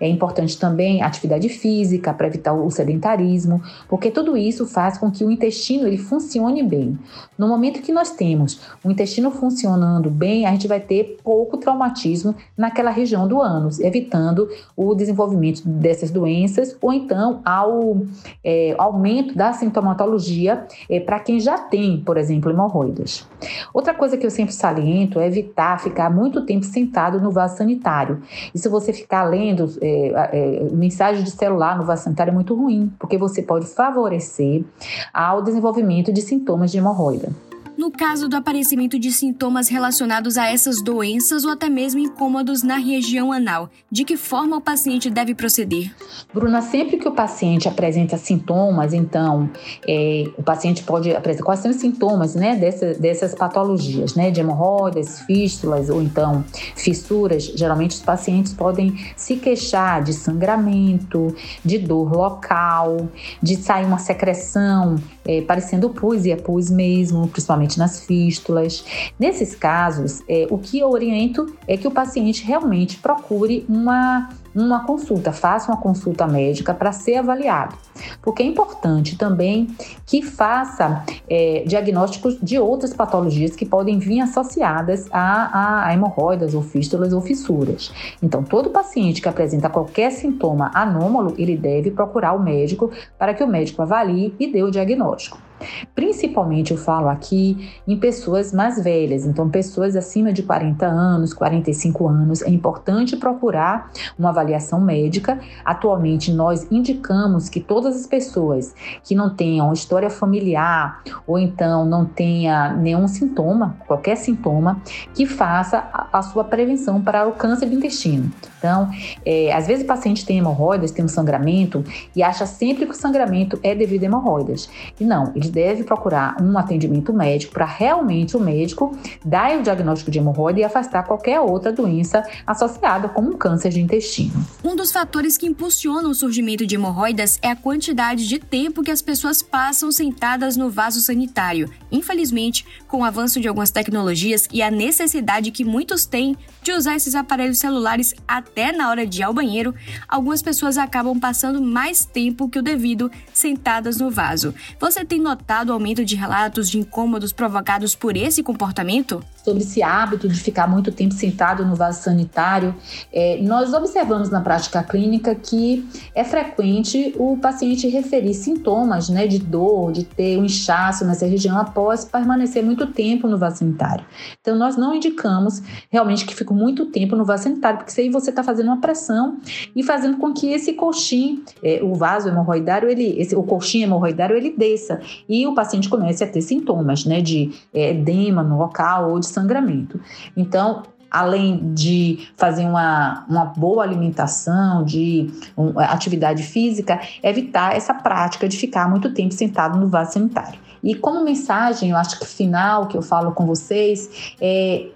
É 0.00 0.08
importante 0.08 0.58
também 0.58 1.02
atividade 1.02 1.48
física 1.48 2.12
para 2.12 2.26
evitar 2.26 2.52
o 2.52 2.70
sedentarismo, 2.70 3.62
porque 3.88 4.10
tudo 4.10 4.36
isso 4.36 4.66
faz 4.66 4.96
com 4.96 5.10
que 5.10 5.24
o 5.24 5.30
intestino 5.30 5.86
ele 5.86 5.98
funcione 5.98 6.62
bem. 6.62 6.98
No 7.36 7.48
momento 7.48 7.82
que 7.82 7.92
nós 7.92 8.10
temos 8.10 8.60
o 8.82 8.90
intestino 8.90 9.30
funcionando 9.30 10.10
bem, 10.10 10.46
a 10.46 10.52
gente 10.52 10.66
vai 10.66 10.80
ter 10.80 11.18
pouco 11.22 11.58
traumatismo 11.58 12.34
naquela 12.56 12.90
região 12.98 13.26
do 13.26 13.40
ânus, 13.40 13.80
evitando 13.80 14.48
o 14.76 14.94
desenvolvimento 14.94 15.66
dessas 15.66 16.10
doenças 16.10 16.76
ou 16.80 16.92
então 16.92 17.40
ao 17.44 18.02
é, 18.44 18.74
aumento 18.78 19.34
da 19.34 19.52
sintomatologia 19.52 20.66
é, 20.88 21.00
para 21.00 21.20
quem 21.20 21.40
já 21.40 21.58
tem, 21.58 22.00
por 22.00 22.16
exemplo, 22.16 22.50
hemorroidas. 22.50 23.26
Outra 23.72 23.94
coisa 23.94 24.16
que 24.16 24.26
eu 24.26 24.30
sempre 24.30 24.52
saliento 24.52 25.20
é 25.20 25.26
evitar 25.26 25.80
ficar 25.80 26.10
muito 26.10 26.44
tempo 26.44 26.64
sentado 26.64 27.20
no 27.20 27.30
vaso 27.30 27.56
sanitário. 27.56 28.22
E 28.54 28.58
se 28.58 28.68
você 28.68 28.92
ficar 28.92 29.24
lendo 29.24 29.70
é, 29.80 30.12
é, 30.32 30.68
mensagem 30.72 31.22
de 31.22 31.30
celular 31.30 31.78
no 31.78 31.84
vaso 31.84 32.04
sanitário 32.04 32.30
é 32.30 32.34
muito 32.34 32.54
ruim, 32.54 32.92
porque 32.98 33.16
você 33.16 33.42
pode 33.42 33.66
favorecer 33.66 34.64
ao 35.12 35.42
desenvolvimento 35.42 36.12
de 36.12 36.20
sintomas 36.20 36.70
de 36.70 36.78
hemorroida 36.78 37.30
no 37.78 37.92
caso 37.92 38.28
do 38.28 38.34
aparecimento 38.34 38.98
de 38.98 39.12
sintomas 39.12 39.68
relacionados 39.68 40.36
a 40.36 40.48
essas 40.48 40.82
doenças 40.82 41.44
ou 41.44 41.52
até 41.52 41.70
mesmo 41.70 42.00
incômodos 42.00 42.64
na 42.64 42.76
região 42.76 43.32
anal. 43.32 43.70
De 43.88 44.04
que 44.04 44.16
forma 44.16 44.56
o 44.56 44.60
paciente 44.60 45.08
deve 45.08 45.32
proceder? 45.32 45.94
Bruna, 46.34 46.60
sempre 46.60 46.96
que 46.96 47.06
o 47.06 47.12
paciente 47.12 47.68
apresenta 47.68 48.18
sintomas, 48.18 48.92
então 48.92 49.48
é, 49.86 50.24
o 50.36 50.42
paciente 50.42 50.82
pode 50.82 51.14
apresentar 51.14 51.44
quais 51.44 51.60
são 51.60 51.70
os 51.70 51.76
sintomas 51.76 52.34
né, 52.34 52.56
dessas, 52.56 52.98
dessas 52.98 53.32
patologias, 53.32 54.16
né, 54.16 54.32
de 54.32 54.40
hemorroidas, 54.40 55.20
fístulas 55.20 55.88
ou 55.88 56.02
então 56.02 56.44
fissuras. 56.74 57.44
Geralmente 57.44 57.92
os 57.92 58.02
pacientes 58.02 58.52
podem 58.52 58.98
se 59.14 59.36
queixar 59.36 60.02
de 60.02 60.12
sangramento, 60.12 61.32
de 61.64 61.78
dor 61.78 62.12
local, 62.12 63.08
de 63.40 63.54
sair 63.54 63.84
uma 63.84 63.98
secreção 63.98 64.96
é, 65.28 65.42
parecendo 65.42 65.90
pus 65.90 66.24
e 66.24 66.30
é 66.30 66.36
pus 66.36 66.70
mesmo, 66.70 67.28
principalmente 67.28 67.78
nas 67.78 68.04
fístulas. 68.06 68.82
Nesses 69.18 69.54
casos, 69.54 70.22
é, 70.26 70.46
o 70.50 70.56
que 70.56 70.78
eu 70.78 70.88
oriento 70.88 71.54
é 71.66 71.76
que 71.76 71.86
o 71.86 71.90
paciente 71.90 72.42
realmente 72.42 72.96
procure 72.96 73.66
uma 73.68 74.30
uma 74.54 74.84
consulta, 74.84 75.32
faça 75.32 75.70
uma 75.70 75.80
consulta 75.80 76.26
médica 76.26 76.74
para 76.74 76.92
ser 76.92 77.16
avaliado. 77.16 77.76
Porque 78.22 78.42
é 78.42 78.46
importante 78.46 79.16
também 79.16 79.68
que 80.06 80.22
faça 80.22 81.04
é, 81.28 81.64
diagnósticos 81.66 82.38
de 82.40 82.58
outras 82.58 82.94
patologias 82.94 83.56
que 83.56 83.66
podem 83.66 83.98
vir 83.98 84.20
associadas 84.20 85.08
a, 85.10 85.20
a, 85.20 85.86
a 85.86 85.94
hemorroidas 85.94 86.54
ou 86.54 86.62
fístulas 86.62 87.12
ou 87.12 87.20
fissuras. 87.20 87.92
Então, 88.22 88.42
todo 88.42 88.70
paciente 88.70 89.20
que 89.20 89.28
apresenta 89.28 89.68
qualquer 89.68 90.10
sintoma 90.12 90.70
anômalo, 90.74 91.34
ele 91.38 91.56
deve 91.56 91.90
procurar 91.90 92.32
o 92.32 92.42
médico 92.42 92.90
para 93.18 93.34
que 93.34 93.42
o 93.42 93.48
médico 93.48 93.82
avalie 93.82 94.34
e 94.38 94.50
dê 94.50 94.62
o 94.62 94.70
diagnóstico. 94.70 95.47
Principalmente 95.94 96.72
eu 96.72 96.78
falo 96.78 97.08
aqui 97.08 97.70
em 97.86 97.98
pessoas 97.98 98.52
mais 98.52 98.82
velhas, 98.82 99.26
então 99.26 99.48
pessoas 99.48 99.96
acima 99.96 100.32
de 100.32 100.42
40 100.42 100.86
anos, 100.86 101.32
45 101.32 102.08
anos, 102.08 102.42
é 102.42 102.50
importante 102.50 103.16
procurar 103.16 103.90
uma 104.18 104.30
avaliação 104.30 104.80
médica. 104.80 105.38
Atualmente, 105.64 106.32
nós 106.32 106.66
indicamos 106.70 107.48
que 107.48 107.60
todas 107.60 107.96
as 107.96 108.06
pessoas 108.06 108.74
que 109.02 109.14
não 109.14 109.34
tenham 109.34 109.72
história 109.72 110.10
familiar 110.10 111.02
ou 111.26 111.38
então 111.38 111.84
não 111.84 112.04
tenha 112.04 112.72
nenhum 112.74 113.06
sintoma, 113.08 113.76
qualquer 113.86 114.16
sintoma, 114.16 114.80
que 115.14 115.26
faça 115.26 115.88
a, 116.12 116.22
sua 116.22 116.44
prevenção 116.44 117.00
para 117.00 117.26
o 117.26 117.32
câncer 117.32 117.66
do 117.66 117.74
intestino. 117.74 118.30
Então, 118.58 118.90
é, 119.24 119.52
às 119.52 119.66
vezes 119.66 119.84
o 119.84 119.86
paciente 119.86 120.26
tem 120.26 120.38
hemorroidas, 120.38 120.90
tem 120.90 121.04
um 121.04 121.08
sangramento 121.08 121.84
e 122.14 122.22
acha 122.22 122.44
sempre 122.46 122.86
que 122.86 122.92
o 122.92 122.94
sangramento 122.94 123.58
é 123.62 123.74
devido 123.74 124.02
a 124.02 124.06
hemorroidas. 124.06 124.68
E 124.98 125.04
não, 125.04 125.32
ele 125.34 125.47
deve 125.48 125.84
procurar 125.84 126.36
um 126.40 126.56
atendimento 126.58 127.12
médico 127.12 127.52
para 127.52 127.64
realmente 127.64 128.36
o 128.36 128.40
médico 128.40 128.96
dar 129.24 129.58
o 129.58 129.62
diagnóstico 129.62 130.10
de 130.10 130.18
hemorroida 130.18 130.60
e 130.60 130.64
afastar 130.64 131.04
qualquer 131.04 131.40
outra 131.40 131.72
doença 131.72 132.22
associada, 132.46 133.08
como 133.08 133.30
um 133.30 133.36
câncer 133.36 133.70
de 133.70 133.80
intestino. 133.80 134.44
Um 134.62 134.76
dos 134.76 134.92
fatores 134.92 135.36
que 135.36 135.46
impulsionam 135.46 136.10
o 136.10 136.14
surgimento 136.14 136.66
de 136.66 136.74
hemorroidas 136.74 137.38
é 137.42 137.50
a 137.50 137.56
quantidade 137.56 138.28
de 138.28 138.38
tempo 138.38 138.82
que 138.82 138.90
as 138.90 139.02
pessoas 139.02 139.42
passam 139.42 139.90
sentadas 139.90 140.56
no 140.56 140.70
vaso 140.70 141.00
sanitário. 141.00 141.70
Infelizmente, 141.90 142.66
com 142.86 143.00
o 143.00 143.04
avanço 143.04 143.40
de 143.40 143.48
algumas 143.48 143.70
tecnologias 143.70 144.48
e 144.52 144.62
a 144.62 144.70
necessidade 144.70 145.50
que 145.50 145.64
muitos 145.64 146.06
têm 146.06 146.36
de 146.62 146.72
usar 146.72 146.96
esses 146.96 147.14
aparelhos 147.14 147.58
celulares 147.58 148.14
até 148.26 148.72
na 148.72 148.90
hora 148.90 149.06
de 149.06 149.20
ir 149.20 149.22
ao 149.22 149.32
banheiro, 149.32 149.74
algumas 150.08 150.42
pessoas 150.42 150.76
acabam 150.76 151.18
passando 151.18 151.62
mais 151.62 152.04
tempo 152.04 152.48
que 152.48 152.58
o 152.58 152.62
devido 152.62 153.10
sentadas 153.32 153.98
no 153.98 154.10
vaso. 154.10 154.54
Você 154.78 155.04
tem 155.04 155.20
notado 155.20 155.37
o 155.68 155.72
aumento 155.72 156.04
de 156.04 156.14
relatos 156.14 156.68
de 156.68 156.78
incômodos 156.78 157.32
provocados 157.32 157.94
por 157.94 158.16
esse 158.16 158.42
comportamento? 158.42 159.22
Sobre 159.44 159.62
esse 159.62 159.82
hábito 159.82 160.28
de 160.28 160.38
ficar 160.38 160.66
muito 160.66 160.92
tempo 160.92 161.14
sentado 161.14 161.64
no 161.64 161.74
vaso 161.74 162.02
sanitário, 162.02 162.74
é, 163.12 163.40
nós 163.42 163.72
observamos 163.72 164.30
na 164.30 164.40
prática 164.40 164.82
clínica 164.82 165.34
que 165.34 165.88
é 166.14 166.22
frequente 166.22 167.14
o 167.16 167.36
paciente 167.38 167.88
referir 167.88 168.34
sintomas 168.34 169.08
né, 169.08 169.26
de 169.26 169.38
dor, 169.38 169.92
de 169.92 170.04
ter 170.04 170.38
um 170.38 170.44
inchaço 170.44 171.04
nessa 171.04 171.26
região 171.26 171.56
após 171.56 172.04
permanecer 172.04 172.62
muito 172.62 172.86
tempo 172.86 173.26
no 173.26 173.38
vaso 173.38 173.58
sanitário. 173.58 174.04
Então, 174.40 174.56
nós 174.56 174.76
não 174.76 174.94
indicamos 174.94 175.62
realmente 175.90 176.26
que 176.26 176.34
fique 176.34 176.52
muito 176.52 176.86
tempo 176.86 177.16
no 177.16 177.24
vaso 177.24 177.44
sanitário, 177.44 177.78
porque 177.78 178.00
aí 178.00 178.10
você 178.10 178.30
está 178.30 178.42
fazendo 178.42 178.66
uma 178.66 178.80
pressão 178.80 179.38
e 179.74 179.82
fazendo 179.82 180.18
com 180.18 180.32
que 180.32 180.50
esse 180.52 180.74
coxim, 180.74 181.42
é, 181.62 181.80
o 181.82 181.94
vaso 181.94 182.28
hemorroidário, 182.28 182.88
ele, 182.88 183.18
esse, 183.18 183.34
o 183.34 183.42
coxim 183.42 183.82
hemorroidário, 183.82 184.36
ele 184.36 184.50
desça 184.50 185.00
e 185.28 185.46
o 185.46 185.54
paciente 185.54 185.88
comece 185.88 186.24
a 186.24 186.26
ter 186.26 186.40
sintomas 186.40 187.04
né, 187.04 187.20
de 187.20 187.52
é, 187.72 187.90
edema 187.90 188.42
no 188.42 188.56
local 188.58 189.10
ou 189.10 189.20
de 189.20 189.26
sangramento. 189.26 190.00
Então, 190.36 190.82
além 191.10 191.72
de 191.74 192.28
fazer 192.36 192.64
uma, 192.64 193.24
uma 193.28 193.44
boa 193.46 193.82
alimentação, 193.82 194.84
de 194.84 195.30
um, 195.56 195.78
atividade 195.78 196.42
física, 196.42 197.00
evitar 197.22 197.74
essa 197.76 197.94
prática 197.94 198.48
de 198.48 198.56
ficar 198.56 198.88
muito 198.88 199.12
tempo 199.12 199.32
sentado 199.34 199.78
no 199.78 199.88
vaso 199.88 200.12
sanitário. 200.14 200.58
E 200.82 200.94
como 200.94 201.24
mensagem, 201.24 201.90
eu 201.90 201.96
acho 201.96 202.18
que 202.20 202.26
final 202.26 202.86
que 202.86 202.96
eu 202.96 203.02
falo 203.02 203.32
com 203.32 203.44
vocês, 203.46 204.34
é, 204.40 204.86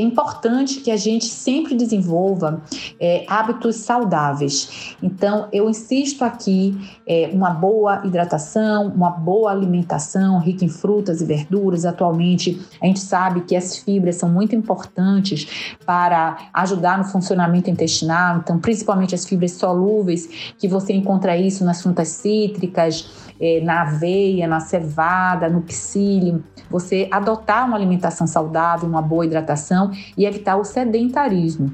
é 0.00 0.02
importante 0.02 0.80
que 0.80 0.90
a 0.90 0.96
gente 0.96 1.26
sempre 1.26 1.74
desenvolva 1.74 2.62
é, 2.98 3.24
hábitos 3.28 3.76
saudáveis. 3.76 4.96
Então, 5.02 5.48
eu 5.52 5.68
insisto 5.68 6.24
aqui 6.24 6.76
é, 7.06 7.30
uma 7.32 7.50
boa 7.50 8.00
hidratação, 8.04 8.88
uma 8.88 9.10
boa 9.10 9.50
alimentação 9.50 10.38
rica 10.38 10.64
em 10.64 10.68
frutas 10.68 11.20
e 11.20 11.24
verduras. 11.24 11.84
Atualmente, 11.84 12.60
a 12.80 12.86
gente 12.86 13.00
sabe 13.00 13.42
que 13.42 13.54
as 13.54 13.76
fibras 13.76 14.16
são 14.16 14.28
muito 14.28 14.56
importantes 14.56 15.76
para 15.84 16.48
ajudar 16.54 16.96
no 16.96 17.04
funcionamento 17.04 17.68
intestinal. 17.68 18.38
Então, 18.38 18.58
principalmente 18.58 19.14
as 19.14 19.26
fibras 19.26 19.52
solúveis, 19.52 20.54
que 20.58 20.66
você 20.66 20.94
encontra 20.94 21.36
isso 21.36 21.64
nas 21.64 21.82
frutas 21.82 22.08
cítricas, 22.08 23.30
é, 23.40 23.60
na 23.62 23.82
aveia, 23.82 24.46
na 24.46 24.60
cevada, 24.60 25.48
no 25.48 25.62
psyllium, 25.62 26.42
você 26.70 27.08
adotar 27.10 27.66
uma 27.66 27.76
alimentação 27.76 28.26
saudável, 28.26 28.88
uma 28.88 29.02
boa 29.02 29.24
hidratação 29.24 29.89
e 30.16 30.24
evitar 30.24 30.56
o 30.56 30.64
sedentarismo. 30.64 31.70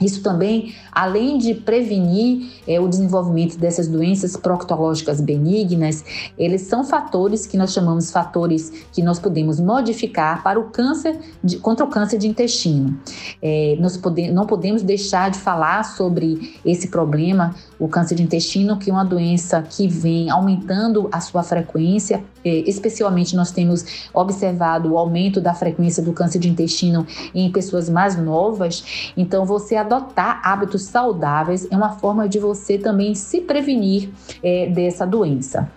Isso 0.00 0.22
também, 0.22 0.74
além 0.92 1.38
de 1.38 1.54
prevenir 1.54 2.50
é, 2.66 2.78
o 2.78 2.88
desenvolvimento 2.88 3.58
dessas 3.58 3.88
doenças 3.88 4.36
proctológicas 4.36 5.20
benignas, 5.20 6.04
eles 6.38 6.62
são 6.62 6.84
fatores 6.84 7.46
que 7.46 7.56
nós 7.56 7.72
chamamos 7.72 8.10
fatores 8.10 8.70
que 8.92 9.02
nós 9.02 9.18
podemos 9.18 9.58
modificar 9.58 10.42
para 10.42 10.60
o 10.60 10.64
câncer, 10.64 11.18
de, 11.42 11.58
contra 11.58 11.84
o 11.84 11.88
câncer 11.88 12.18
de 12.18 12.28
intestino. 12.28 12.98
É, 13.40 13.76
nós 13.80 13.96
pode, 13.96 14.30
não 14.30 14.46
podemos 14.46 14.82
deixar 14.82 15.30
de 15.30 15.38
falar 15.38 15.82
sobre 15.84 16.54
esse 16.64 16.88
problema, 16.88 17.54
o 17.78 17.88
câncer 17.88 18.14
de 18.16 18.22
intestino, 18.22 18.78
que 18.78 18.90
é 18.90 18.92
uma 18.92 19.04
doença 19.04 19.62
que 19.62 19.88
vem 19.88 20.30
aumentando 20.30 21.08
a 21.10 21.20
sua 21.20 21.42
frequência, 21.42 22.22
é, 22.44 22.58
especialmente 22.68 23.34
nós 23.34 23.50
temos 23.50 24.08
observado 24.12 24.92
o 24.92 24.98
aumento 24.98 25.40
da 25.40 25.54
frequência 25.54 26.02
do 26.02 26.12
câncer 26.12 26.38
de 26.38 26.48
intestino 26.48 27.06
em 27.34 27.50
pessoas 27.50 27.88
mais 27.88 28.16
novas. 28.16 29.12
Então, 29.16 29.44
você 29.44 29.74
adotar 29.86 30.40
hábitos 30.44 30.82
saudáveis 30.82 31.66
é 31.70 31.76
uma 31.76 31.90
forma 31.90 32.28
de 32.28 32.38
você 32.38 32.76
também 32.76 33.14
se 33.14 33.40
prevenir 33.40 34.10
é, 34.42 34.68
dessa 34.68 35.06
doença. 35.06 35.70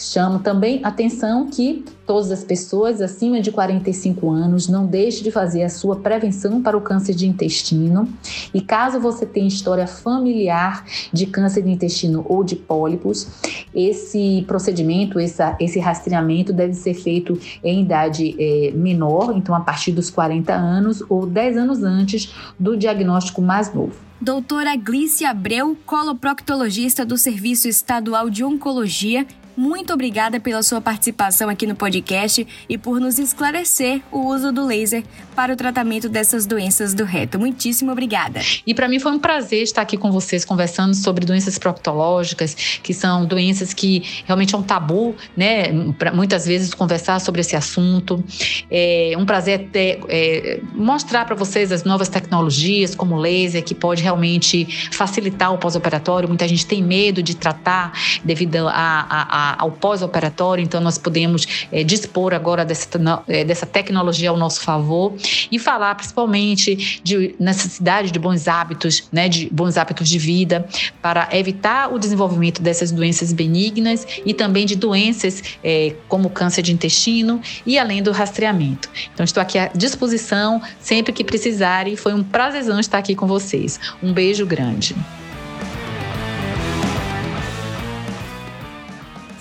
Chamo 0.00 0.38
também 0.38 0.80
atenção 0.82 1.46
que 1.46 1.84
todas 2.06 2.32
as 2.32 2.42
pessoas 2.42 3.02
acima 3.02 3.38
de 3.38 3.52
45 3.52 4.30
anos 4.30 4.66
não 4.66 4.86
deixem 4.86 5.22
de 5.22 5.30
fazer 5.30 5.62
a 5.62 5.68
sua 5.68 5.94
prevenção 5.94 6.62
para 6.62 6.74
o 6.74 6.80
câncer 6.80 7.14
de 7.14 7.28
intestino. 7.28 8.08
E 8.54 8.62
caso 8.62 8.98
você 8.98 9.26
tenha 9.26 9.46
história 9.46 9.86
familiar 9.86 10.86
de 11.12 11.26
câncer 11.26 11.62
de 11.62 11.70
intestino 11.70 12.24
ou 12.26 12.42
de 12.42 12.56
pólipos, 12.56 13.28
esse 13.74 14.42
procedimento, 14.48 15.18
essa, 15.18 15.54
esse 15.60 15.78
rastreamento 15.78 16.50
deve 16.50 16.72
ser 16.72 16.94
feito 16.94 17.38
em 17.62 17.82
idade 17.82 18.34
é, 18.38 18.72
menor, 18.72 19.36
então 19.36 19.54
a 19.54 19.60
partir 19.60 19.92
dos 19.92 20.08
40 20.08 20.54
anos 20.54 21.04
ou 21.10 21.26
10 21.26 21.58
anos 21.58 21.82
antes 21.82 22.32
do 22.58 22.74
diagnóstico 22.74 23.42
mais 23.42 23.72
novo. 23.74 23.92
Doutora 24.22 24.76
Glícia 24.76 25.30
Abreu, 25.30 25.76
coloproctologista 25.86 27.06
do 27.06 27.16
Serviço 27.16 27.68
Estadual 27.68 28.28
de 28.28 28.44
Oncologia 28.44 29.26
muito 29.60 29.92
obrigada 29.92 30.40
pela 30.40 30.62
sua 30.62 30.80
participação 30.80 31.50
aqui 31.50 31.66
no 31.66 31.74
podcast 31.74 32.46
e 32.66 32.78
por 32.78 32.98
nos 32.98 33.18
esclarecer 33.18 34.00
o 34.10 34.20
uso 34.20 34.50
do 34.50 34.64
laser 34.64 35.04
para 35.36 35.52
o 35.52 35.56
tratamento 35.56 36.08
dessas 36.08 36.46
doenças 36.46 36.94
do 36.94 37.04
reto. 37.04 37.38
Muitíssimo 37.38 37.92
obrigada. 37.92 38.40
E 38.66 38.72
para 38.72 38.88
mim 38.88 38.98
foi 38.98 39.12
um 39.12 39.18
prazer 39.18 39.62
estar 39.62 39.82
aqui 39.82 39.98
com 39.98 40.10
vocês 40.10 40.46
conversando 40.46 40.94
sobre 40.94 41.26
doenças 41.26 41.58
proctológicas, 41.58 42.54
que 42.82 42.94
são 42.94 43.26
doenças 43.26 43.74
que 43.74 44.22
realmente 44.24 44.54
é 44.54 44.58
um 44.58 44.62
tabu, 44.62 45.14
né? 45.36 45.64
Pra, 45.98 46.10
muitas 46.10 46.46
vezes 46.46 46.72
conversar 46.72 47.20
sobre 47.20 47.42
esse 47.42 47.54
assunto. 47.54 48.24
É 48.70 49.12
um 49.18 49.26
prazer 49.26 49.68
ter, 49.70 50.00
é, 50.08 50.60
mostrar 50.72 51.26
para 51.26 51.34
vocês 51.36 51.70
as 51.70 51.84
novas 51.84 52.08
tecnologias, 52.08 52.94
como 52.94 53.14
o 53.14 53.18
laser, 53.18 53.62
que 53.62 53.74
pode 53.74 54.02
realmente 54.02 54.88
facilitar 54.90 55.52
o 55.52 55.58
pós-operatório. 55.58 56.26
Muita 56.26 56.48
gente 56.48 56.64
tem 56.64 56.82
medo 56.82 57.22
de 57.22 57.36
tratar 57.36 57.92
devido 58.24 58.66
a, 58.66 58.72
a, 58.72 59.49
a 59.49 59.49
ao 59.58 59.70
pós-operatório, 59.70 60.62
então 60.62 60.80
nós 60.80 60.98
podemos 60.98 61.66
é, 61.70 61.82
dispor 61.82 62.34
agora 62.34 62.64
dessa, 62.64 62.88
é, 63.28 63.44
dessa 63.44 63.66
tecnologia 63.66 64.30
ao 64.30 64.36
nosso 64.36 64.60
favor 64.60 65.14
e 65.50 65.58
falar 65.58 65.94
principalmente 65.94 67.00
de 67.02 67.34
necessidade 67.38 68.10
de 68.10 68.18
bons 68.18 68.48
hábitos, 68.48 69.08
né, 69.12 69.28
de 69.28 69.48
bons 69.50 69.76
hábitos 69.76 70.08
de 70.08 70.18
vida 70.18 70.66
para 71.02 71.28
evitar 71.32 71.92
o 71.92 71.98
desenvolvimento 71.98 72.62
dessas 72.62 72.90
doenças 72.90 73.32
benignas 73.32 74.06
e 74.24 74.34
também 74.34 74.66
de 74.66 74.76
doenças 74.76 75.42
é, 75.62 75.94
como 76.08 76.30
câncer 76.30 76.62
de 76.62 76.72
intestino 76.72 77.40
e 77.64 77.78
além 77.78 78.02
do 78.02 78.12
rastreamento. 78.12 78.88
Então 79.12 79.24
estou 79.24 79.40
aqui 79.40 79.58
à 79.58 79.68
disposição 79.68 80.60
sempre 80.80 81.12
que 81.12 81.24
precisarem. 81.24 81.96
Foi 81.96 82.14
um 82.14 82.22
prazerzão 82.22 82.78
estar 82.78 82.98
aqui 82.98 83.14
com 83.14 83.26
vocês. 83.26 83.78
Um 84.02 84.12
beijo 84.12 84.46
grande. 84.46 84.94